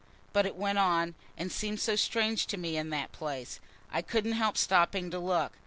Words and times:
But 0.33 0.47
it 0.47 0.55
went 0.55 0.79
on, 0.79 1.13
and 1.37 1.51
seemed 1.51 1.79
so 1.79 1.95
strange 1.95 2.47
to 2.47 2.57
me 2.57 2.75
in 2.75 2.89
that 2.89 3.11
place, 3.11 3.59
I 3.93 4.01
couldn't 4.01 4.31
help 4.31 4.57
stopping 4.57 5.11
to 5.11 5.19
look. 5.19 5.53